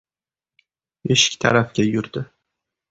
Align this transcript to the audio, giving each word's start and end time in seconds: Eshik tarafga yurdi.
Eshik 1.17 1.39
tarafga 1.45 1.89
yurdi. 1.91 2.29